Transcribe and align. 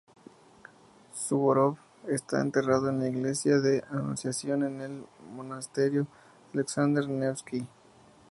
Suvórov 1.13 1.77
está 2.07 2.41
enterrado 2.41 2.89
en 2.89 2.97
la 3.01 3.07
iglesia 3.07 3.59
de 3.59 3.81
la 3.91 3.99
Anunciación, 3.99 4.63
en 4.63 4.81
el 4.81 5.05
monasterio 5.35 6.07
Aleksandr 6.55 7.07
Nevski. 7.07 7.67